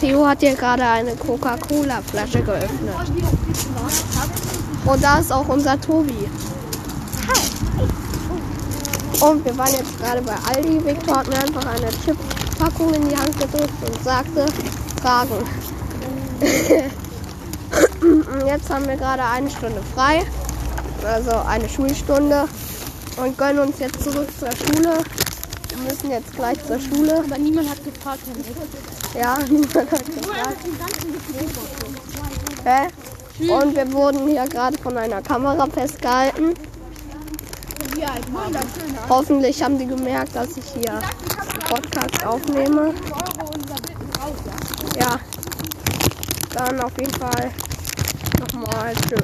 Theo 0.00 0.26
hat 0.26 0.40
hier 0.40 0.54
gerade 0.54 0.84
eine 0.84 1.14
Coca-Cola-Flasche 1.16 2.42
geöffnet. 2.42 2.94
Und 4.84 5.04
da 5.04 5.18
ist 5.18 5.32
auch 5.32 5.48
unser 5.48 5.80
Tobi. 5.80 6.28
Und 9.20 9.44
wir 9.44 9.58
waren 9.58 9.72
jetzt 9.72 9.98
gerade 9.98 10.22
bei 10.22 10.34
Aldi. 10.48 10.84
Victor 10.84 11.16
hat 11.16 11.26
mir 11.26 11.38
einfach 11.38 11.66
eine 11.66 11.90
Chip-Packung 12.04 12.94
in 12.94 13.08
die 13.08 13.16
Hand 13.16 13.36
gedrückt 13.38 13.72
und 13.84 14.04
sagte, 14.04 14.46
Fragen. 15.02 15.34
jetzt 18.46 18.70
haben 18.70 18.86
wir 18.86 18.96
gerade 18.96 19.24
eine 19.24 19.50
Stunde 19.50 19.82
frei, 19.94 20.24
also 21.04 21.32
eine 21.48 21.68
Schulstunde 21.68 22.44
und 23.16 23.36
gönnen 23.36 23.60
uns 23.60 23.78
jetzt 23.78 24.02
zurück 24.02 24.28
zur 24.38 24.50
Schule. 24.52 24.98
Wir 25.68 25.78
müssen 25.78 26.10
jetzt 26.10 26.32
gleich 26.32 26.64
zur 26.66 26.80
Schule. 26.80 27.18
Aber 27.18 27.38
niemand 27.38 27.70
hat 27.70 27.84
gefragt, 27.84 28.20
Henrik. 28.26 28.56
Ja, 29.14 29.38
niemand 29.48 29.90
hat 29.90 30.06
gefragt. 30.06 30.58
Hä? 32.64 32.88
Und 33.52 33.76
wir 33.76 33.92
wurden 33.92 34.28
hier 34.28 34.44
gerade 34.46 34.76
von 34.78 34.96
einer 34.96 35.22
Kamera 35.22 35.66
festgehalten. 35.66 36.54
Hoffentlich 39.08 39.62
haben 39.62 39.78
die 39.78 39.86
gemerkt, 39.86 40.34
dass 40.34 40.56
ich 40.56 40.64
hier 40.64 41.00
Podcast 41.68 42.26
aufnehme. 42.26 42.94
Ja, 44.98 45.20
dann 46.54 46.80
auf 46.80 46.92
jeden 46.98 47.14
Fall 47.14 47.50
nochmal 48.40 48.94
tschüss. 48.94 49.20